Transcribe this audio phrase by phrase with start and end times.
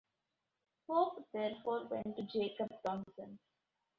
[0.87, 3.37] Pope therefore went to Jacob Tonson.